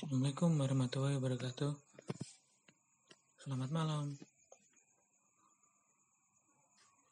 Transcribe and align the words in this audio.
Assalamualaikum 0.00 0.56
warahmatullahi 0.56 1.20
wabarakatuh. 1.20 1.76
Selamat 3.36 3.68
malam. 3.68 4.16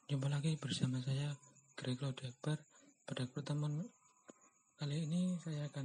Jumpa 0.09 0.33
lagi 0.33 0.57
bersama 0.57 0.97
saya 1.05 1.37
Gregor 1.77 2.17
Dekbar. 2.17 2.57
Pada 3.05 3.29
pertemuan 3.29 3.85
kali 4.81 5.05
ini 5.05 5.37
saya 5.45 5.69
akan 5.69 5.85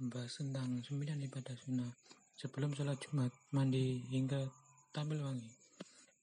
membahas 0.00 0.32
tentang 0.32 0.80
sembilan 0.80 1.28
ibadah 1.28 1.60
sunnah 1.60 1.92
sebelum 2.40 2.72
sholat 2.72 2.96
Jumat, 2.96 3.28
mandi 3.52 4.00
hingga 4.08 4.48
tampil 4.96 5.20
wangi. 5.20 5.52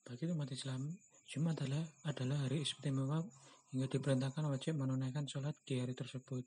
Bagi 0.02 0.34
umat 0.34 0.50
Islam, 0.50 0.98
Jumat 1.30 1.62
adalah 1.62 1.86
adalah 2.10 2.42
hari 2.42 2.66
istimewa 2.66 3.22
hingga 3.70 3.86
diperintahkan 3.86 4.50
wajib 4.50 4.82
menunaikan 4.82 5.30
sholat 5.30 5.54
di 5.62 5.78
hari 5.78 5.94
tersebut. 5.94 6.42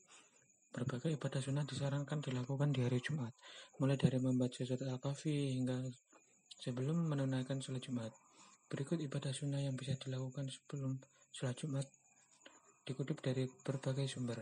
Berbagai 0.73 1.13
ibadah 1.13 1.37
sunnah 1.37 1.69
disarankan 1.69 2.17
dilakukan 2.25 2.73
di 2.73 2.81
hari 2.81 2.97
Jumat, 2.97 3.29
mulai 3.77 3.93
dari 3.93 4.17
membaca 4.17 4.57
surat 4.57 4.81
Al-Kahfi 4.81 5.53
hingga 5.53 5.77
sebelum 6.57 7.13
menunaikan 7.13 7.61
sholat 7.61 7.85
Jumat. 7.85 8.09
Berikut 8.73 8.97
ibadah 8.97 9.29
sunnah 9.29 9.61
yang 9.61 9.77
bisa 9.77 9.93
dilakukan 10.01 10.49
sebelum 10.49 10.97
sholat 11.29 11.53
Jumat 11.61 11.85
dikutip 12.89 13.21
dari 13.21 13.45
berbagai 13.61 14.09
sumber. 14.09 14.41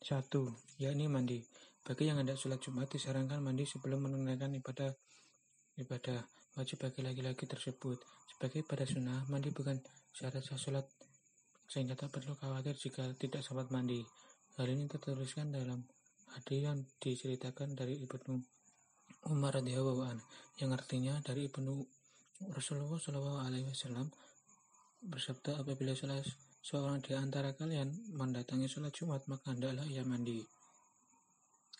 Satu, 0.00 0.48
yakni 0.80 1.04
mandi. 1.04 1.44
Bagi 1.84 2.08
yang 2.08 2.18
hendak 2.24 2.40
sholat 2.40 2.58
Jumat 2.64 2.88
disarankan 2.88 3.44
mandi 3.44 3.68
sebelum 3.68 4.08
menunaikan 4.08 4.56
ibadah 4.56 4.88
ibadah 5.76 6.24
wajib 6.56 6.80
bagi 6.80 7.04
laki-laki 7.04 7.44
tersebut. 7.44 8.00
Sebagai 8.32 8.64
ibadah 8.64 8.88
sunnah, 8.88 9.20
mandi 9.28 9.52
bukan 9.52 9.76
syarat 10.16 10.40
sah 10.40 10.56
sholat 10.56 10.88
sehingga 11.66 11.98
tak 11.98 12.14
perlu 12.14 12.32
khawatir 12.38 12.78
jika 12.78 13.04
tidak 13.18 13.44
sempat 13.44 13.68
mandi. 13.68 14.00
Hal 14.56 14.72
ini 14.72 14.88
tertuliskan 14.88 15.52
dalam 15.52 15.84
hadis 16.32 16.64
yang 16.64 16.80
diceritakan 16.96 17.76
dari 17.76 18.00
Ibnu 18.00 18.40
Umar 19.28 19.60
radhiyallahu 19.60 20.00
an 20.08 20.16
yang 20.56 20.72
artinya 20.72 21.20
dari 21.20 21.44
Ibnu 21.44 21.84
Rasulullah 22.56 22.96
Shallallahu 22.96 23.44
alaihi 23.44 23.68
wasallam 23.68 24.08
bersabda 25.04 25.60
apabila 25.60 25.92
salah 25.92 26.24
seorang 26.64 27.04
di 27.04 27.12
antara 27.12 27.52
kalian 27.52 27.92
mendatangi 28.16 28.64
sholat 28.64 28.96
Jumat 28.96 29.28
maka 29.28 29.52
hendaklah 29.52 29.84
ia 29.92 30.08
mandi. 30.08 30.40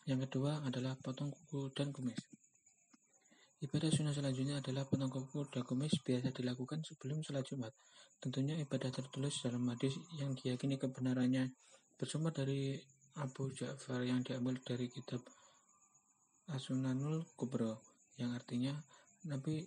Yang 0.05 0.29
kedua 0.29 0.61
adalah 0.61 1.01
potong 1.01 1.33
kuku 1.33 1.73
dan 1.73 1.97
kumis. 1.97 2.21
Ibadah 3.65 3.89
sunnah 3.89 4.13
selanjutnya 4.13 4.61
adalah 4.61 4.85
potong 4.85 5.09
kuku 5.09 5.49
dan 5.49 5.65
kumis 5.65 5.97
biasa 6.05 6.29
dilakukan 6.29 6.85
sebelum 6.85 7.25
sholat 7.25 7.49
Jumat. 7.49 7.73
Tentunya 8.21 8.53
ibadah 8.61 8.93
tertulis 8.93 9.33
dalam 9.41 9.65
hadis 9.73 9.97
yang 10.21 10.37
diyakini 10.37 10.77
kebenarannya 10.77 11.57
bersumber 11.97 12.29
dari 12.29 12.77
Abu 13.17 13.49
Ja'far 13.57 14.05
yang 14.05 14.21
diambil 14.21 14.61
dari 14.61 14.93
kitab 14.93 15.25
Asunanul 16.53 17.25
Kubro 17.33 17.81
yang 18.21 18.37
artinya 18.37 18.77
Nabi 19.25 19.65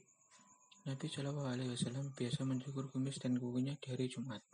Nabi 0.86 1.06
Shallallahu 1.10 1.50
Alaihi 1.50 1.74
Wasallam 1.74 2.14
biasa 2.14 2.46
mencukur 2.46 2.94
kumis 2.94 3.18
dan 3.18 3.36
kukunya 3.42 3.74
di 3.82 3.90
hari 3.90 4.06
Jumat. 4.06 4.46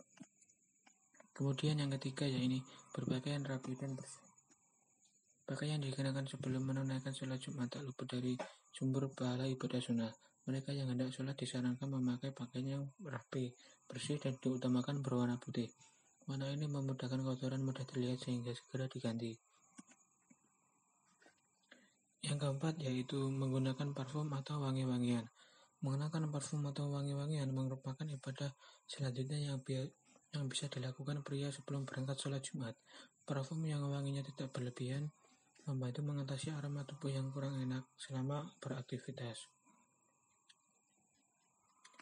Kemudian 1.36 1.76
yang 1.76 1.92
ketiga 2.00 2.24
yaitu 2.24 2.64
berpakaian 2.96 3.44
rapi 3.44 3.76
dan 3.76 3.92
bersih. 3.92 4.24
Pakaian 5.46 5.78
dikenakan 5.78 6.26
sebelum 6.26 6.64
menunaikan 6.64 7.14
sholat 7.14 7.38
Jumat 7.38 7.70
tak 7.70 7.86
luput 7.86 8.08
dari 8.08 8.34
sumber 8.74 9.12
pahala 9.12 9.46
ibadah 9.46 9.78
sunnah. 9.78 10.10
Mereka 10.48 10.74
yang 10.74 10.90
hendak 10.90 11.14
sholat 11.14 11.38
disarankan 11.38 11.86
memakai 11.86 12.32
pakaian 12.34 12.66
yang 12.66 12.84
rapi, 13.04 13.54
bersih, 13.86 14.18
dan 14.18 14.34
diutamakan 14.42 15.04
berwarna 15.04 15.38
putih. 15.38 15.70
Warna 16.26 16.50
ini 16.50 16.66
memudahkan 16.66 17.22
kotoran 17.22 17.62
mudah 17.62 17.86
terlihat 17.86 18.18
sehingga 18.18 18.50
segera 18.50 18.90
diganti. 18.90 19.38
Yang 22.26 22.38
keempat 22.42 22.82
yaitu 22.82 23.30
menggunakan 23.30 23.94
parfum 23.94 24.26
atau 24.34 24.58
wangi-wangian. 24.58 25.22
Mengenakan 25.86 26.34
parfum 26.34 26.66
atau 26.66 26.90
wangi-wangian 26.90 27.46
merupakan 27.54 28.02
ibadah 28.02 28.50
selanjutnya 28.90 29.38
yang, 29.38 29.62
yang 30.34 30.44
bisa 30.50 30.66
dilakukan 30.66 31.22
pria 31.22 31.54
sebelum 31.54 31.86
berangkat 31.86 32.18
sholat 32.18 32.42
Jumat. 32.42 32.74
Parfum 33.22 33.62
yang 33.62 33.86
wanginya 33.86 34.26
tidak 34.26 34.50
berlebihan 34.50 35.14
membantu 35.62 36.02
mengatasi 36.02 36.50
aroma 36.50 36.82
tubuh 36.82 37.14
yang 37.14 37.30
kurang 37.30 37.54
enak 37.62 37.86
selama 37.94 38.50
beraktivitas. 38.58 39.46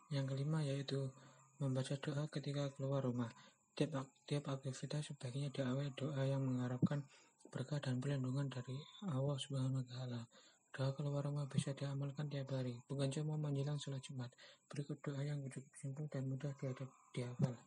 Yang 0.08 0.32
kelima 0.32 0.64
yaitu 0.64 1.12
membaca 1.60 1.92
doa 2.00 2.24
ketika 2.32 2.72
keluar 2.72 3.04
rumah. 3.04 3.28
Tiap, 3.74 3.90
tiap 4.22 4.46
aktivitas 4.46 5.10
sebaiknya 5.10 5.50
diawali 5.50 5.90
doa 5.98 6.22
yang 6.22 6.46
mengharapkan 6.46 7.02
berkah 7.50 7.82
dan 7.82 7.98
perlindungan 7.98 8.46
dari 8.46 8.78
Allah 9.02 9.34
Subhanahu 9.34 9.82
wa 9.82 9.86
taala. 9.90 10.30
Doa 10.70 10.94
keluar 10.94 11.26
rumah 11.26 11.50
bisa 11.50 11.74
diamalkan 11.74 12.30
tiap 12.30 12.54
hari, 12.54 12.78
bukan 12.86 13.10
cuma 13.10 13.34
menjelang 13.34 13.74
sholat 13.82 13.98
Jumat. 13.98 14.30
Berikut 14.70 15.02
doa 15.02 15.18
yang 15.26 15.42
simpel 15.74 16.06
dan 16.06 16.30
mudah 16.30 16.54
dihadap 16.62 16.86
dihafal. 17.10 17.58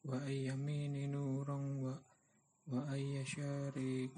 wa 0.07 0.17
ayyamini 0.27 1.07
nuran 1.07 1.85
wa 1.85 1.95
wa 2.71 2.81
ayyashari 2.91 4.11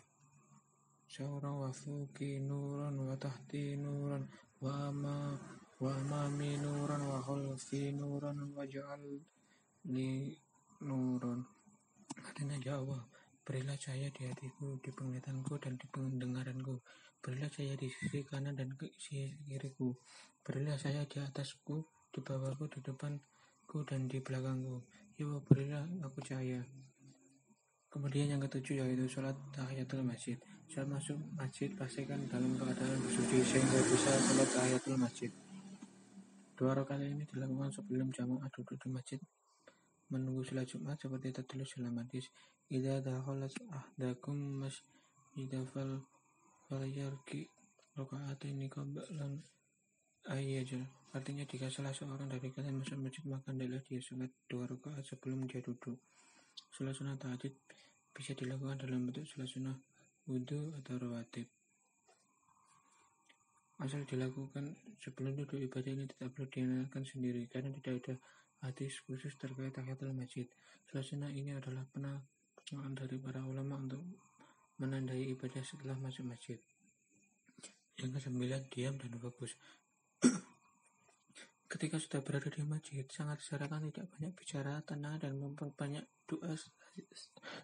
syauran 1.08 1.60
wa 1.60 1.70
fuki 1.72 2.40
nuran 2.40 2.96
wa 2.96 3.12
tahti 3.20 3.76
nuran 3.76 4.24
wa 4.64 4.88
ama 4.88 5.36
wa 5.82 5.90
amami 5.98 6.56
nuran 6.56 7.02
wa 7.04 7.18
khalfi 7.20 7.92
nuran 7.92 8.38
wa 8.54 8.64
ja'al 8.64 9.20
li 9.90 10.32
nuran. 10.80 11.42
Artinya 12.22 12.56
ya 12.62 12.78
Allah 12.78 13.02
berilah 13.42 13.74
cahaya 13.74 14.08
di 14.14 14.30
hatiku 14.30 14.78
di 14.78 14.90
penglihatanku 14.94 15.58
dan 15.58 15.74
di 15.74 15.86
pendengaranku. 15.90 16.78
Berilah 17.18 17.50
cahaya 17.50 17.74
di 17.74 17.90
sisi 17.90 18.22
kanan 18.22 18.54
dan 18.54 18.72
ke 18.78 18.88
sisi 18.94 19.34
kiriku. 19.42 19.90
Berilah 20.40 20.78
saya 20.78 21.02
di 21.04 21.18
atasku 21.18 21.82
di 22.14 22.18
bawahku 22.22 22.70
di 22.72 22.78
depan 22.78 23.18
dan 23.88 24.10
di 24.10 24.18
belakangku. 24.20 24.84
Ya 25.16 25.28
berilah 25.48 25.84
aku 26.04 26.20
cahaya. 26.20 26.60
Kemudian 27.92 28.32
yang 28.32 28.40
ketujuh 28.40 28.80
yaitu 28.80 29.04
sholat 29.04 29.36
tahiyatul 29.52 30.00
masjid. 30.00 30.40
Saat 30.72 30.88
masuk 30.88 31.20
masjid 31.36 31.68
pastikan 31.76 32.24
dalam 32.28 32.56
keadaan 32.56 32.96
bersuci 33.04 33.44
sehingga 33.44 33.80
bisa 33.84 34.12
sholat 34.16 34.48
tahiyatul 34.48 34.96
masjid. 34.96 35.30
Dua 36.56 36.72
rakaat 36.72 37.04
ini 37.04 37.28
dilakukan 37.28 37.68
sebelum 37.72 38.08
jamaah 38.12 38.48
duduk 38.52 38.80
di 38.80 38.88
masjid 38.88 39.20
menunggu 40.12 40.44
sholat 40.44 40.68
Jumat 40.68 41.00
seperti 41.00 41.32
tertulis 41.32 41.68
dalam 41.76 41.96
hadis. 42.00 42.28
Idza 42.72 43.04
dakhalat 43.04 43.52
ahdakum 43.68 44.64
masjid 44.64 45.52
fal 45.68 46.04
falyarki 46.68 47.48
rakaataini 47.96 48.68
qabla 48.72 49.04
ayyajal. 50.32 51.01
Artinya 51.12 51.44
jika 51.44 51.68
salah 51.68 51.92
seorang 51.92 52.24
dari 52.24 52.48
kalian 52.48 52.80
masuk 52.80 52.96
masjid 52.96 53.20
maka 53.28 53.52
adalah 53.52 53.84
dia 53.84 54.00
sholat 54.00 54.32
dua 54.48 54.64
rakaat 54.64 55.04
sebelum 55.04 55.44
dia 55.44 55.60
duduk. 55.60 56.00
Sholat 56.72 56.96
sunnah 56.96 57.20
tahajud 57.20 57.52
bisa 58.16 58.32
dilakukan 58.32 58.80
dalam 58.80 59.04
bentuk 59.04 59.28
sholat 59.28 59.48
sunnah 59.48 59.76
wudhu 60.24 60.72
atau 60.80 60.96
rawatib. 60.96 61.48
asal 63.82 64.06
dilakukan 64.06 64.78
sebelum 65.02 65.42
duduk 65.42 65.58
ibadah 65.58 65.90
ini 65.90 66.06
tidak 66.06 66.30
perlu 66.38 66.46
dinyalakan 66.54 67.02
sendiri 67.02 67.50
karena 67.50 67.74
tidak 67.82 67.94
ada 67.98 68.14
hadis 68.62 69.02
khusus 69.02 69.34
terkait 69.34 69.74
tahiyatul 69.74 70.14
masjid. 70.14 70.46
Suasana 70.86 71.28
ini 71.34 71.50
adalah 71.50 71.82
penanganan 71.90 72.94
dari 72.94 73.18
para 73.18 73.42
ulama 73.42 73.82
untuk 73.82 74.00
menandai 74.78 75.34
ibadah 75.34 75.66
setelah 75.66 75.98
masuk 75.98 76.30
masjid. 76.30 76.62
Yang 77.98 78.22
kesembilan, 78.22 78.62
diam 78.70 78.94
dan 79.02 79.12
fokus. 79.18 79.58
Ketika 81.72 81.96
sudah 81.96 82.20
berada 82.20 82.52
di 82.52 82.60
masjid, 82.68 83.00
sangat 83.08 83.40
disarankan 83.40 83.88
tidak 83.88 84.04
banyak 84.12 84.36
bicara, 84.36 84.84
tenang, 84.84 85.16
dan 85.16 85.40
memperbanyak 85.40 86.04
doa 86.28 86.52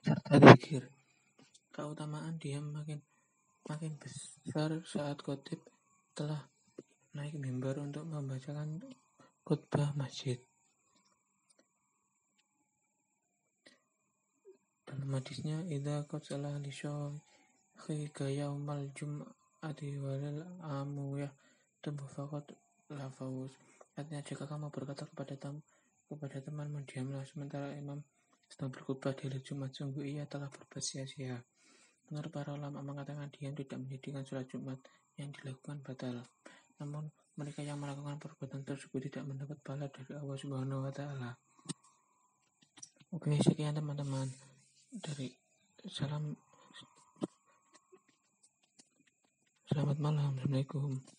serta 0.00 0.40
zikir. 0.48 0.88
Keutamaan 1.68 2.40
diam 2.40 2.72
makin 2.72 3.04
makin 3.68 4.00
besar 4.00 4.80
saat 4.88 5.20
khotib 5.20 5.60
telah 6.16 6.40
naik 7.12 7.36
mimbar 7.36 7.76
untuk 7.84 8.08
membacakan 8.08 8.80
khutbah 9.44 9.92
masjid. 9.92 10.40
Dalam 14.88 15.20
hadisnya, 15.20 15.68
idza 15.68 16.08
qatala 16.08 16.56
li 16.64 16.72
syaikhika 16.72 18.32
yaumal 18.32 18.88
jum'ati 18.96 20.00
walil 20.00 20.40
amuyah 20.64 21.28
tubuh 21.84 22.08
faqat 22.08 22.56
la 22.88 23.12
fauz. 23.12 23.52
Artinya 23.98 24.22
jika 24.22 24.46
kamu 24.46 24.70
berkata 24.70 25.10
kepada 25.10 25.34
tamu 25.34 25.58
kepada 26.06 26.38
teman 26.38 26.70
mendiamlah 26.70 27.26
sementara 27.26 27.74
imam 27.74 27.98
sedang 28.48 28.70
berkhutbah 28.70 29.12
di 29.12 29.28
hari 29.28 29.42
Jumat 29.44 29.74
sungguh 29.74 30.06
ia 30.06 30.24
telah 30.24 30.48
berbuat 30.48 30.80
sia-sia. 30.80 31.36
Menurut 32.08 32.30
para 32.32 32.54
ulama 32.56 32.80
mengatakan 32.80 33.28
diam 33.34 33.52
tidak 33.52 33.76
menjadikan 33.76 34.24
sholat 34.24 34.48
Jumat 34.48 34.80
yang 35.20 35.34
dilakukan 35.34 35.84
batal. 35.84 36.24
Namun 36.80 37.12
mereka 37.36 37.60
yang 37.60 37.76
melakukan 37.76 38.16
perbuatan 38.16 38.64
tersebut 38.64 39.10
tidak 39.10 39.28
mendapat 39.28 39.58
bala 39.60 39.90
dari 39.90 40.16
Allah 40.16 40.38
Subhanahu 40.38 40.86
wa 40.88 40.92
taala. 40.94 41.30
Oke, 43.12 43.34
sekian 43.42 43.76
teman-teman 43.76 44.30
dari 44.94 45.34
salam 45.90 46.32
selamat 49.68 50.00
malam 50.00 50.32
assalamualaikum 50.32 51.17